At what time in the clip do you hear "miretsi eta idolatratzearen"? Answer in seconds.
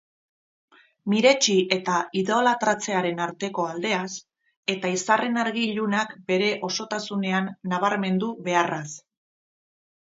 1.13-3.21